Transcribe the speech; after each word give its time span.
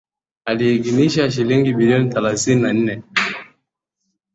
Aliidhinisha 0.45 1.31
shilingi 1.31 1.73
bilioni 1.75 2.09
thelethini 2.13 2.61
na 2.61 2.73
nne. 2.73 3.03